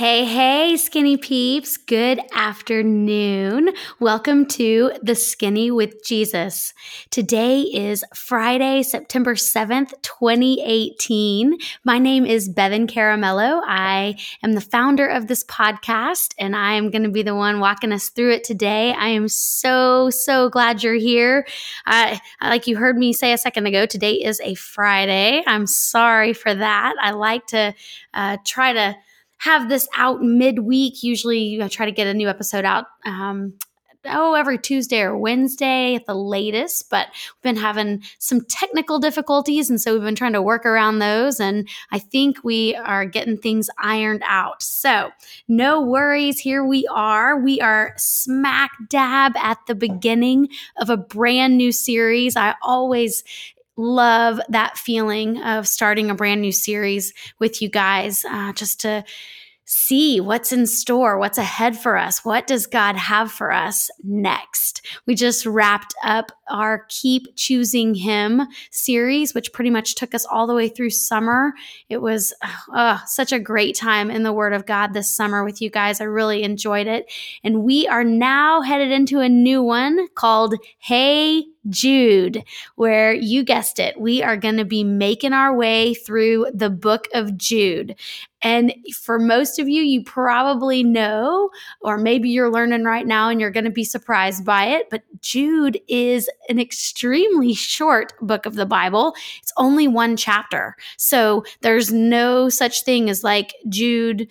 [0.00, 1.76] Hey, hey, skinny peeps.
[1.76, 3.68] Good afternoon.
[3.98, 6.72] Welcome to The Skinny with Jesus.
[7.10, 11.58] Today is Friday, September 7th, 2018.
[11.84, 13.60] My name is Bevan Caramello.
[13.62, 17.60] I am the founder of this podcast, and I am going to be the one
[17.60, 18.94] walking us through it today.
[18.94, 21.46] I am so, so glad you're here.
[21.84, 25.42] I, like you heard me say a second ago, today is a Friday.
[25.46, 26.94] I'm sorry for that.
[27.02, 27.74] I like to
[28.14, 28.96] uh, try to
[29.40, 31.02] have this out midweek.
[31.02, 32.86] Usually, I try to get a new episode out.
[33.04, 33.54] Um,
[34.06, 39.68] oh, every Tuesday or Wednesday at the latest, but we've been having some technical difficulties.
[39.68, 41.40] And so we've been trying to work around those.
[41.40, 44.62] And I think we are getting things ironed out.
[44.62, 45.10] So
[45.48, 46.38] no worries.
[46.38, 47.38] Here we are.
[47.38, 50.48] We are smack dab at the beginning
[50.78, 52.36] of a brand new series.
[52.36, 53.22] I always
[53.80, 59.04] love that feeling of starting a brand new series with you guys, uh, just to
[59.72, 62.24] see what's in store, what's ahead for us.
[62.24, 64.84] What does God have for us next?
[65.06, 68.42] We just wrapped up our Keep Choosing Him
[68.72, 71.52] series, which pretty much took us all the way through summer.
[71.88, 72.34] It was
[72.74, 76.00] uh, such a great time in the Word of God this summer with you guys.
[76.00, 77.08] I really enjoyed it.
[77.44, 82.42] And we are now headed into a new one called Hey Jude,
[82.76, 87.06] where you guessed it, we are going to be making our way through the book
[87.12, 87.94] of Jude.
[88.42, 91.50] And for most of you, you probably know,
[91.82, 95.02] or maybe you're learning right now and you're going to be surprised by it, but
[95.20, 99.14] Jude is an extremely short book of the Bible.
[99.42, 100.76] It's only one chapter.
[100.96, 104.28] So there's no such thing as like Jude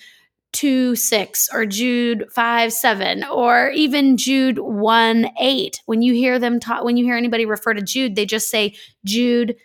[0.53, 5.81] 2 6 or Jude 5 7 or even Jude 1 8.
[5.85, 8.75] When you hear them talk, when you hear anybody refer to Jude, they just say
[9.05, 9.55] Jude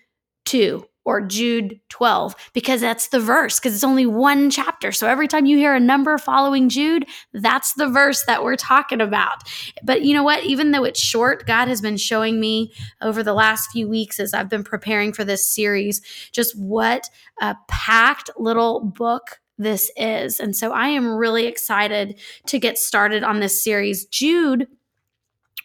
[0.46, 4.90] 2 or Jude 12 because that's the verse because it's only one chapter.
[4.90, 9.00] So every time you hear a number following Jude, that's the verse that we're talking
[9.00, 9.42] about.
[9.82, 10.44] But you know what?
[10.44, 12.72] Even though it's short, God has been showing me
[13.02, 16.01] over the last few weeks as I've been preparing for this series
[16.33, 17.08] just what
[17.40, 20.40] a packed little book this is.
[20.40, 24.04] And so I am really excited to get started on this series.
[24.06, 24.66] Jude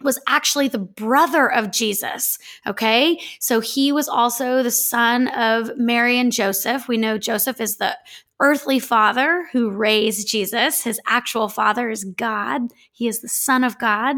[0.01, 2.37] was actually the brother of Jesus.
[2.65, 3.19] Okay.
[3.39, 6.87] So he was also the son of Mary and Joseph.
[6.87, 7.97] We know Joseph is the
[8.39, 10.83] earthly father who raised Jesus.
[10.83, 12.61] His actual father is God.
[12.93, 14.17] He is the son of God,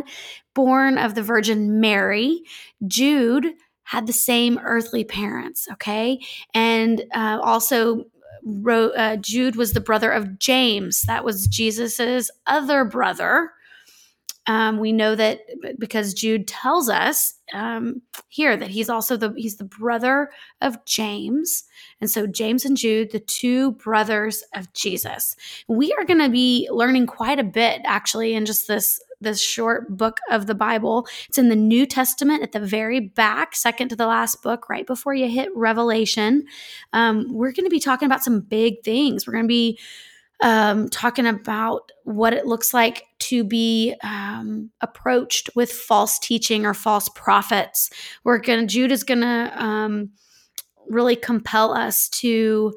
[0.53, 2.43] born of the Virgin Mary.
[2.85, 3.47] Jude
[3.83, 5.67] had the same earthly parents.
[5.73, 6.19] Okay.
[6.53, 8.05] And uh, also,
[8.43, 11.03] wrote, uh, Jude was the brother of James.
[11.07, 13.51] That was Jesus's other brother.
[14.47, 15.41] Um, we know that
[15.77, 20.31] because Jude tells us um, here that he's also the he's the brother
[20.61, 21.63] of James,
[21.99, 25.35] and so James and Jude, the two brothers of Jesus.
[25.67, 29.95] We are going to be learning quite a bit actually in just this this short
[29.95, 31.07] book of the Bible.
[31.29, 34.85] It's in the New Testament at the very back, second to the last book, right
[34.85, 36.43] before you hit Revelation.
[36.93, 39.25] Um, we're going to be talking about some big things.
[39.25, 39.79] We're going to be
[40.41, 46.73] um, talking about what it looks like to be um, approached with false teaching or
[46.73, 47.89] false prophets.
[48.23, 50.09] We're going to, Jude is going to um,
[50.89, 52.73] really compel us to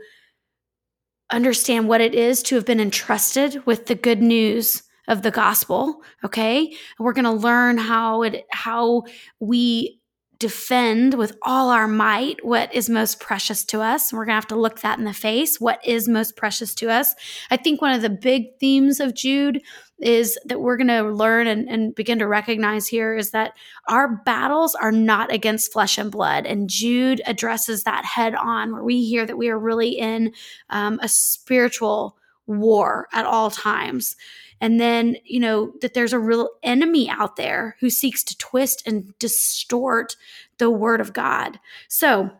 [1.30, 6.02] understand what it is to have been entrusted with the good news of the gospel
[6.24, 9.02] okay we're going to learn how it how
[9.40, 10.00] we
[10.38, 14.12] defend with all our might what is most precious to us.
[14.12, 15.60] We're going to have to look that in the face.
[15.60, 17.14] What is most precious to us?
[17.50, 19.62] I think one of the big themes of Jude
[20.00, 23.52] is that we're going to learn and, and, begin to recognize here is that
[23.88, 26.46] our battles are not against flesh and blood.
[26.46, 30.34] And Jude addresses that head on, where we hear that we are really in
[30.68, 34.16] um, a spiritual war at all times
[34.60, 38.86] and then you know that there's a real enemy out there who seeks to twist
[38.86, 40.16] and distort
[40.58, 41.58] the word of god.
[41.88, 42.30] So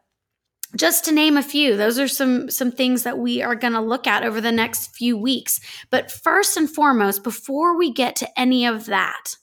[0.76, 3.80] just to name a few those are some some things that we are going to
[3.80, 5.60] look at over the next few weeks.
[5.90, 9.36] But first and foremost before we get to any of that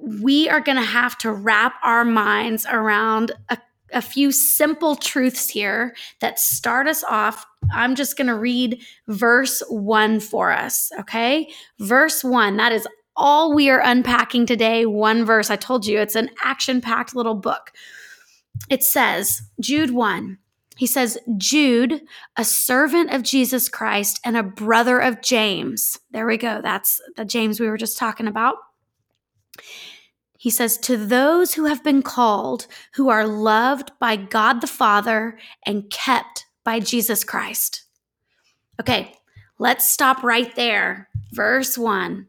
[0.00, 3.58] we are going to have to wrap our minds around a
[3.92, 7.44] a few simple truths here that start us off.
[7.72, 10.90] I'm just going to read verse one for us.
[11.00, 11.50] Okay.
[11.78, 14.86] Verse one, that is all we are unpacking today.
[14.86, 15.50] One verse.
[15.50, 17.72] I told you it's an action packed little book.
[18.70, 20.38] It says, Jude 1,
[20.76, 22.02] he says, Jude,
[22.36, 25.98] a servant of Jesus Christ and a brother of James.
[26.10, 26.60] There we go.
[26.62, 28.56] That's the James we were just talking about.
[30.44, 35.38] He says, To those who have been called, who are loved by God the Father
[35.66, 37.84] and kept by Jesus Christ.
[38.80, 39.14] Okay,
[39.58, 41.08] Let's stop right there.
[41.32, 42.26] Verse 1.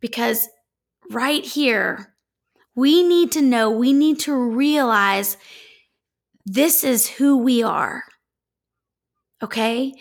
[0.00, 0.48] Because
[1.10, 2.14] right here,
[2.74, 5.36] we need to know, we need to realize
[6.46, 8.04] this is who we are.
[9.42, 9.94] Okay?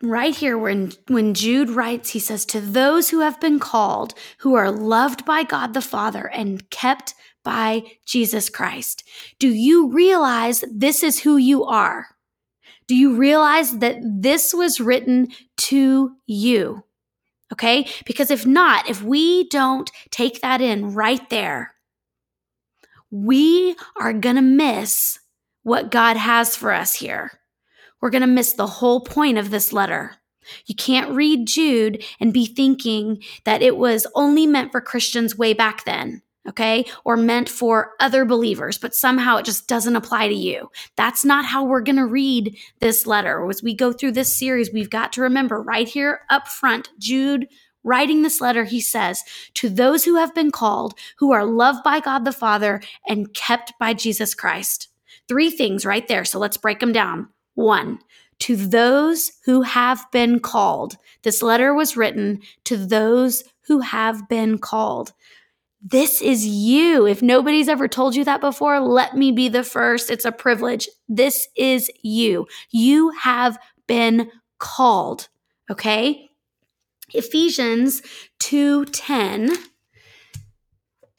[0.00, 4.54] Right here, when, when Jude writes, he says, To those who have been called, who
[4.54, 9.02] are loved by God the Father and kept by Jesus Christ.
[9.40, 12.06] Do you realize this is who you are?
[12.86, 15.28] Do you realize that this was written
[15.58, 16.84] to you?
[17.52, 17.88] Okay?
[18.04, 21.74] Because if not, if we don't take that in right there,
[23.10, 25.18] we are going to miss
[25.62, 27.32] what God has for us here.
[28.00, 30.16] We're going to miss the whole point of this letter.
[30.66, 35.52] You can't read Jude and be thinking that it was only meant for Christians way
[35.52, 40.34] back then okay, or meant for other believers, but somehow it just doesn't apply to
[40.34, 40.70] you.
[40.96, 43.46] That's not how we're going to read this letter.
[43.48, 47.48] As we go through this series, we've got to remember right here up front, Jude
[47.84, 49.22] writing this letter, he says,
[49.54, 53.72] To those who have been called, who are loved by God the Father and kept
[53.78, 54.88] by Jesus Christ.
[55.28, 56.24] Three things right there.
[56.24, 57.28] So let's break them down.
[57.58, 57.98] One,
[58.38, 60.96] to those who have been called.
[61.22, 65.12] This letter was written to those who have been called.
[65.82, 67.04] This is you.
[67.04, 70.08] If nobody's ever told you that before, let me be the first.
[70.08, 70.88] It's a privilege.
[71.08, 72.46] This is you.
[72.70, 73.58] You have
[73.88, 75.28] been called.
[75.68, 76.30] Okay?
[77.12, 78.02] Ephesians
[78.38, 79.50] 2:10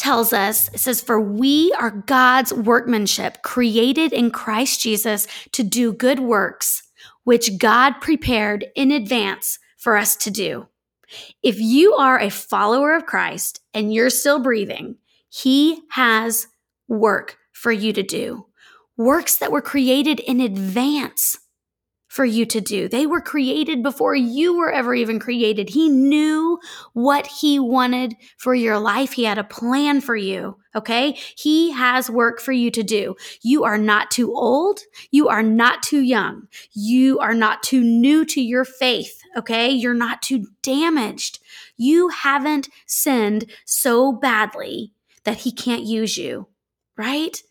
[0.09, 5.93] tells us it says for we are God's workmanship created in Christ Jesus to do
[5.93, 6.81] good works
[7.25, 10.67] which God prepared in advance for us to do.
[11.43, 14.95] If you are a follower of Christ and you're still breathing,
[15.29, 16.47] He has
[16.87, 18.47] work for you to do,
[18.97, 21.37] works that were created in advance
[22.09, 22.89] for you to do.
[22.89, 25.69] They were created before you were ever even created.
[25.69, 26.59] He knew
[26.93, 29.13] what he wanted for your life.
[29.13, 30.57] He had a plan for you.
[30.75, 31.17] Okay.
[31.37, 33.15] He has work for you to do.
[33.43, 34.79] You are not too old.
[35.11, 36.47] You are not too young.
[36.73, 39.21] You are not too new to your faith.
[39.37, 39.69] Okay.
[39.69, 41.39] You're not too damaged.
[41.77, 44.93] You haven't sinned so badly
[45.25, 46.47] that he can't use you.
[46.97, 47.41] Right?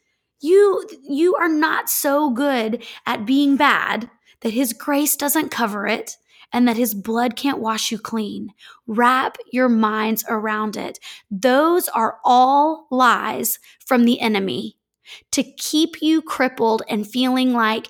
[0.41, 6.17] You, you are not so good at being bad that His grace doesn't cover it
[6.53, 8.53] and that His blood can't wash you clean.
[8.87, 10.99] Wrap your minds around it.
[11.31, 14.77] Those are all lies from the enemy
[15.33, 17.89] to keep you crippled and feeling like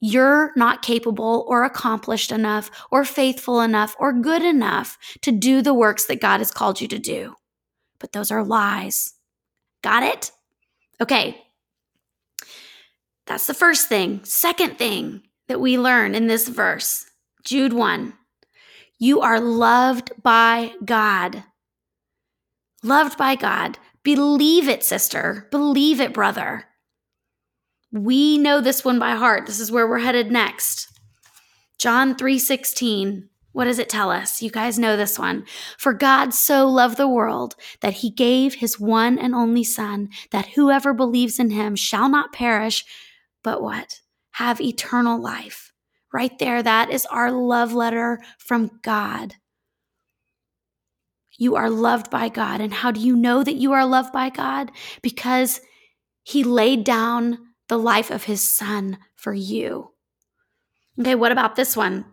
[0.00, 5.72] you're not capable or accomplished enough or faithful enough or good enough to do the
[5.72, 7.36] works that God has called you to do.
[8.00, 9.14] But those are lies.
[9.80, 10.32] Got it?
[11.00, 11.40] Okay.
[13.26, 14.24] That's the first thing.
[14.24, 15.22] Second thing,
[15.52, 17.04] that we learn in this verse,
[17.44, 18.14] Jude 1.
[18.98, 21.44] You are loved by God.
[22.82, 23.76] Loved by God.
[24.02, 25.48] Believe it, sister.
[25.50, 26.64] Believe it, brother.
[27.92, 29.44] We know this one by heart.
[29.44, 30.88] This is where we're headed next.
[31.76, 33.28] John 3:16.
[33.52, 34.40] What does it tell us?
[34.40, 35.44] You guys know this one.
[35.76, 40.52] For God so loved the world that he gave his one and only son that
[40.54, 42.86] whoever believes in him shall not perish
[43.42, 44.00] but what?
[44.32, 45.72] Have eternal life.
[46.12, 49.34] Right there, that is our love letter from God.
[51.38, 52.60] You are loved by God.
[52.60, 54.70] And how do you know that you are loved by God?
[55.00, 55.60] Because
[56.22, 59.92] He laid down the life of His Son for you.
[61.00, 62.04] Okay, what about this one?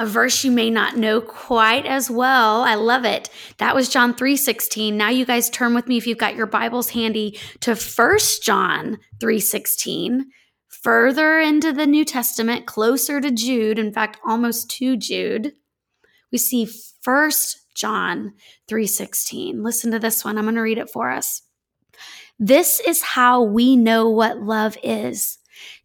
[0.00, 2.62] A verse you may not know quite as well.
[2.62, 3.28] I love it.
[3.58, 4.96] That was John 3:16.
[4.96, 8.98] Now you guys turn with me if you've got your Bibles handy to First John
[9.18, 10.30] 3:16.
[10.68, 15.52] Further into the New Testament, closer to Jude, in fact almost to Jude.
[16.32, 16.66] We see
[17.02, 18.32] First John
[18.68, 19.62] 3:16.
[19.62, 20.38] Listen to this one.
[20.38, 21.42] I'm going to read it for us.
[22.38, 25.36] This is how we know what love is.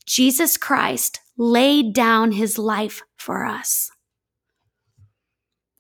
[0.05, 3.91] Jesus Christ laid down his life for us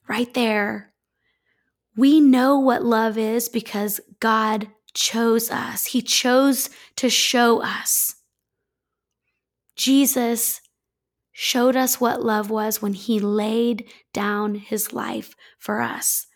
[0.07, 0.93] right there.
[1.97, 5.87] We know what love is because God chose us.
[5.87, 8.15] He chose to show us.
[9.75, 10.61] Jesus
[11.31, 16.27] showed us what love was when he laid down his life for us.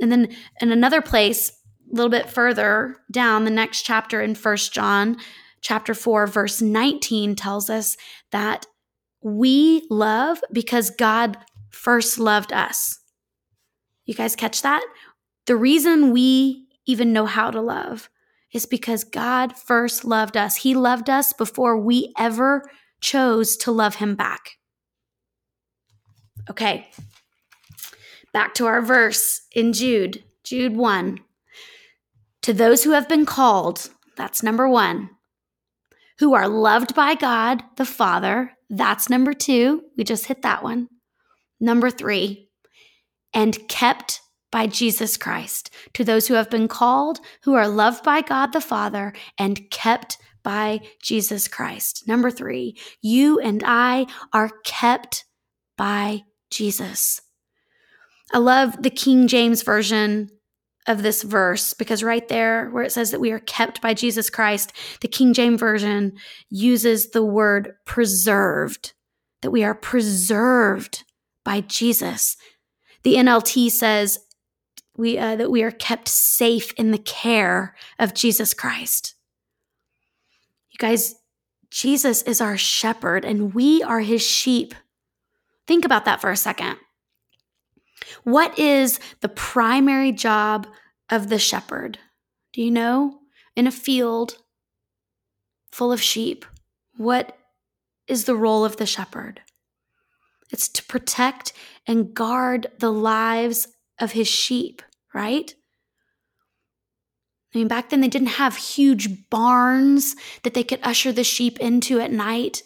[0.00, 4.72] And then in another place, a little bit further down, the next chapter in First
[4.72, 5.16] John,
[5.60, 7.96] chapter 4, verse 19 tells us
[8.30, 8.66] that
[9.20, 11.38] we love because God
[11.70, 13.00] first loved us.
[14.06, 14.84] You guys catch that?
[15.46, 18.08] The reason we even know how to love
[18.52, 20.56] is because God first loved us.
[20.56, 22.62] He loved us before we ever
[23.00, 24.52] chose to love him back.
[26.48, 26.88] Okay,
[28.32, 31.18] back to our verse in Jude, Jude 1.
[32.42, 35.10] To those who have been called, that's number one,
[36.20, 39.82] who are loved by God the Father, that's number two.
[39.96, 40.88] We just hit that one.
[41.60, 42.45] Number three,
[43.36, 45.70] and kept by Jesus Christ.
[45.92, 50.16] To those who have been called, who are loved by God the Father, and kept
[50.42, 52.08] by Jesus Christ.
[52.08, 55.24] Number three, you and I are kept
[55.76, 57.20] by Jesus.
[58.32, 60.30] I love the King James Version
[60.86, 64.30] of this verse because right there where it says that we are kept by Jesus
[64.30, 66.16] Christ, the King James Version
[66.48, 68.94] uses the word preserved,
[69.42, 71.04] that we are preserved
[71.44, 72.36] by Jesus.
[73.06, 74.18] The NLT says
[74.96, 79.14] we uh, that we are kept safe in the care of Jesus Christ.
[80.72, 81.14] You guys,
[81.70, 84.74] Jesus is our shepherd and we are his sheep.
[85.68, 86.78] Think about that for a second.
[88.24, 90.66] What is the primary job
[91.08, 92.00] of the shepherd?
[92.52, 93.20] Do you know?
[93.54, 94.38] In a field
[95.70, 96.44] full of sheep,
[96.96, 97.38] what
[98.08, 99.42] is the role of the shepherd?
[100.50, 101.52] It's to protect
[101.86, 103.68] and guard the lives
[104.00, 104.82] of his sheep,
[105.14, 105.52] right?
[107.54, 111.58] I mean, back then they didn't have huge barns that they could usher the sheep
[111.58, 112.62] into at night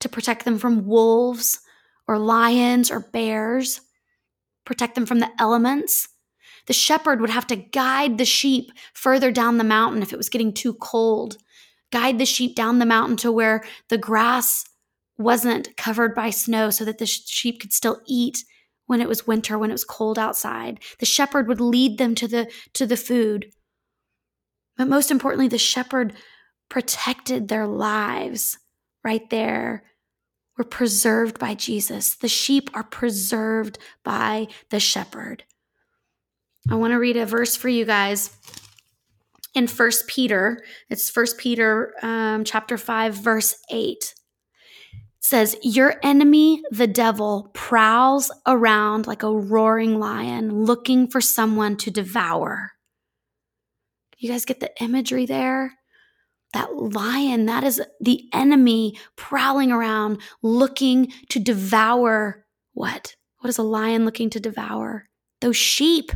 [0.00, 1.60] to protect them from wolves
[2.06, 3.80] or lions or bears,
[4.64, 6.08] protect them from the elements.
[6.66, 10.28] The shepherd would have to guide the sheep further down the mountain if it was
[10.28, 11.36] getting too cold,
[11.90, 14.64] guide the sheep down the mountain to where the grass
[15.20, 18.42] wasn't covered by snow so that the sheep could still eat
[18.86, 20.80] when it was winter when it was cold outside.
[20.98, 23.52] The shepherd would lead them to the to the food.
[24.76, 26.14] But most importantly the shepherd
[26.68, 28.58] protected their lives
[29.04, 29.84] right there.
[30.58, 32.16] Were preserved by Jesus.
[32.16, 35.44] The sheep are preserved by the shepherd.
[36.68, 38.36] I want to read a verse for you guys
[39.54, 40.64] in first peter.
[40.88, 44.14] It's first peter um, chapter 5 verse 8
[45.20, 51.90] says, Your enemy, the devil, prowls around like a roaring lion looking for someone to
[51.90, 52.72] devour.
[54.18, 55.74] You guys get the imagery there?
[56.52, 63.14] That lion, that is the enemy prowling around looking to devour what?
[63.38, 65.08] What is a lion looking to devour?
[65.40, 66.12] Those sheep.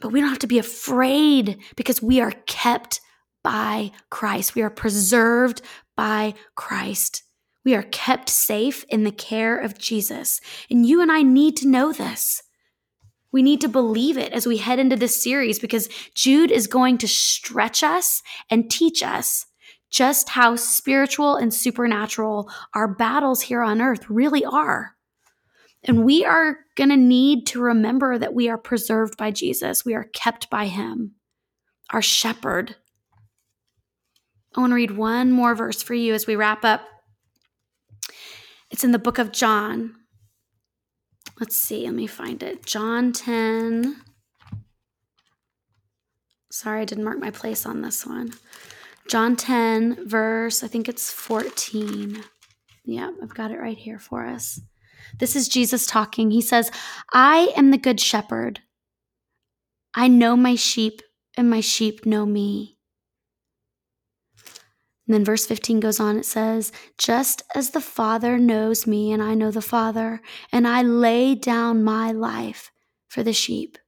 [0.00, 3.00] But we don't have to be afraid because we are kept
[3.42, 4.54] by Christ.
[4.54, 5.62] We are preserved
[5.96, 7.22] by Christ.
[7.64, 10.40] We are kept safe in the care of Jesus.
[10.70, 12.42] And you and I need to know this.
[13.32, 16.98] We need to believe it as we head into this series because Jude is going
[16.98, 19.46] to stretch us and teach us
[19.90, 24.96] just how spiritual and supernatural our battles here on earth really are.
[25.84, 29.94] And we are going to need to remember that we are preserved by Jesus, we
[29.94, 31.14] are kept by Him,
[31.90, 32.76] our shepherd.
[34.54, 36.82] I want to read one more verse for you as we wrap up.
[38.70, 39.94] It's in the book of John.
[41.40, 42.64] Let's see, let me find it.
[42.66, 43.96] John 10.
[46.50, 48.34] Sorry, I didn't mark my place on this one.
[49.08, 52.22] John 10, verse, I think it's 14.
[52.84, 54.60] Yeah, I've got it right here for us.
[55.18, 56.30] This is Jesus talking.
[56.30, 56.70] He says,
[57.12, 58.60] I am the good shepherd.
[59.94, 61.02] I know my sheep,
[61.36, 62.71] and my sheep know me.
[65.06, 69.20] And then verse 15 goes on, it says, Just as the Father knows me, and
[69.22, 70.20] I know the Father,
[70.52, 72.70] and I lay down my life
[73.08, 73.78] for the sheep.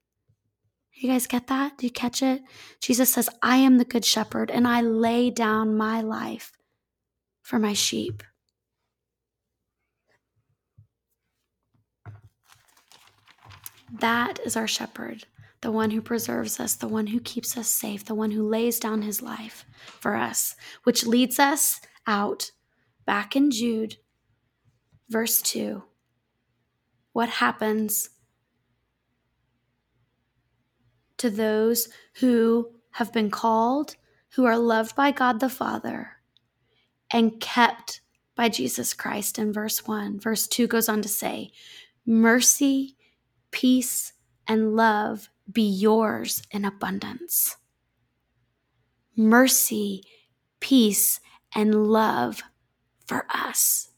[0.92, 1.78] You guys get that?
[1.78, 2.42] Do you catch it?
[2.80, 6.52] Jesus says, I am the good shepherd, and I lay down my life
[7.42, 8.22] for my sheep.
[14.00, 15.26] That is our shepherd
[15.64, 18.78] the one who preserves us, the one who keeps us safe, the one who lays
[18.78, 19.64] down his life
[19.98, 22.50] for us, which leads us out
[23.06, 23.96] back in Jude,
[25.08, 25.82] verse 2.
[27.14, 28.10] What happens
[31.16, 33.96] to those who have been called,
[34.34, 36.10] who are loved by God the Father,
[37.10, 38.02] and kept
[38.34, 40.20] by Jesus Christ in verse 1?
[40.20, 41.52] Verse 2 goes on to say,
[42.04, 42.98] Mercy,
[43.50, 44.12] peace,
[44.46, 47.56] and love be yours in abundance.
[49.16, 50.02] Mercy,
[50.60, 51.20] peace,
[51.54, 52.42] and love
[53.06, 53.90] for us.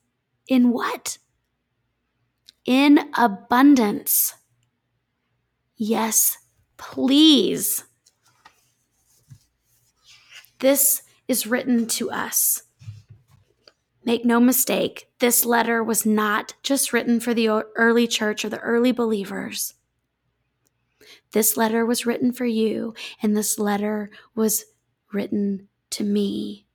[0.48, 1.18] In what?
[2.64, 4.34] In abundance.
[5.76, 6.38] Yes,
[6.76, 7.84] please.
[10.58, 12.62] This is written to us.
[14.04, 18.60] Make no mistake, this letter was not just written for the early church or the
[18.60, 19.74] early believers.
[21.32, 24.64] This letter was written for you, and this letter was
[25.12, 26.66] written to me.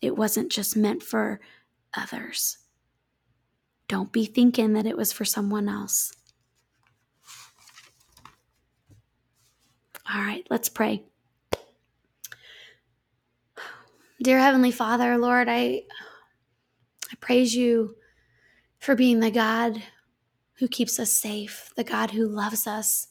[0.00, 1.40] It wasn't just meant for
[1.94, 2.58] others.
[3.88, 6.12] Don't be thinking that it was for someone else.
[10.12, 11.04] All right, let's pray.
[14.22, 15.82] Dear Heavenly Father, Lord, I
[17.10, 17.96] I praise you
[18.78, 19.82] for being the God
[20.54, 23.08] who keeps us safe, the God who loves us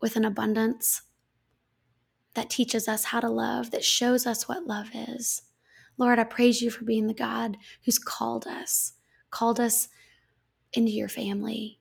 [0.00, 1.02] with an abundance
[2.34, 5.42] that teaches us how to love, that shows us what love is.
[5.98, 8.92] Lord, I praise you for being the God who's called us,
[9.30, 9.88] called us
[10.72, 11.80] into your family,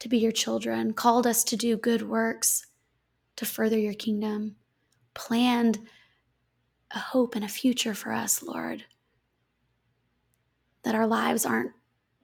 [0.00, 2.66] to be your children, called us to do good works,
[3.36, 4.56] to further your kingdom,
[5.14, 5.78] planned
[6.90, 8.84] a hope and a future for us, Lord
[10.86, 11.72] that our lives aren't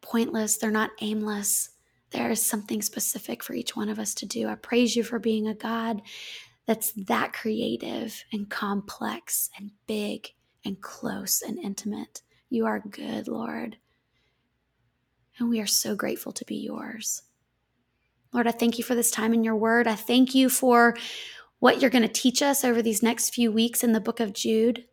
[0.02, 1.70] pointless, they're not aimless.
[2.12, 4.48] There is something specific for each one of us to do.
[4.48, 6.02] I praise you for being a God
[6.66, 10.28] that's that creative and complex and big
[10.64, 12.22] and close and intimate.
[12.50, 13.78] You are good, Lord.
[15.38, 17.22] And we are so grateful to be yours.
[18.32, 19.86] Lord, I thank you for this time in your word.
[19.86, 20.96] I thank you for
[21.58, 24.34] what you're going to teach us over these next few weeks in the book of
[24.34, 24.84] Jude.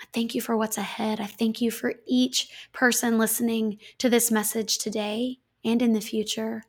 [0.00, 1.20] I thank you for what's ahead.
[1.20, 6.64] I thank you for each person listening to this message today and in the future.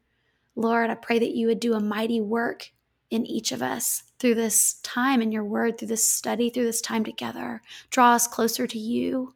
[0.56, 2.72] Lord, I pray that you would do a mighty work
[3.10, 6.82] in each of us through this time in your word, through this study, through this
[6.82, 7.62] time together.
[7.90, 9.34] Draw us closer to you.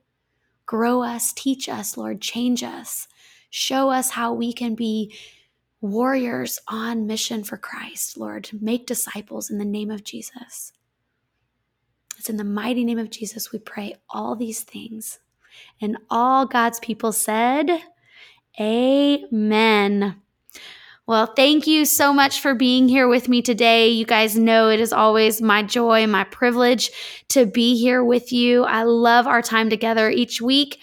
[0.66, 3.08] Grow us, teach us, Lord, change us.
[3.50, 5.14] Show us how we can be
[5.82, 10.74] warriors on mission for Christ, Lord, make disciples in the name of Jesus.
[12.18, 15.20] It's in the mighty name of Jesus we pray all these things.
[15.82, 17.70] And all God's people said,
[18.60, 20.22] Amen.
[21.08, 23.90] Well, thank you so much for being here with me today.
[23.90, 26.90] You guys know it is always my joy, my privilege
[27.30, 28.64] to be here with you.
[28.64, 30.80] I love our time together each week.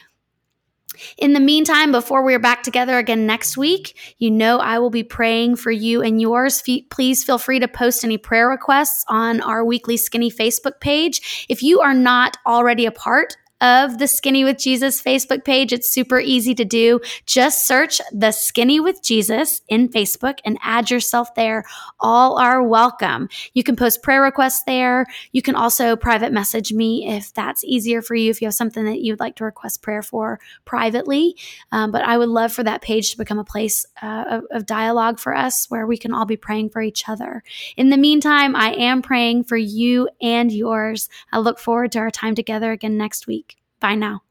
[1.19, 5.03] In the meantime, before we're back together again next week, you know I will be
[5.03, 6.63] praying for you and yours.
[6.91, 11.47] Please feel free to post any prayer requests on our weekly skinny Facebook page.
[11.49, 15.73] If you are not already a part of the Skinny with Jesus Facebook page.
[15.73, 17.01] It's super easy to do.
[17.25, 21.65] Just search the Skinny with Jesus in Facebook and add yourself there.
[22.01, 23.29] All are welcome.
[23.55, 25.07] You can post prayer requests there.
[25.31, 28.85] You can also private message me if that's easier for you, if you have something
[28.85, 31.37] that you'd like to request prayer for privately.
[31.71, 34.67] Um, but I would love for that page to become a place uh, of, of
[34.67, 37.45] dialogue for us where we can all be praying for each other.
[37.77, 41.09] In the meantime, I am praying for you and yours.
[41.31, 43.52] I look forward to our time together again next week.
[43.83, 44.23] Bye now.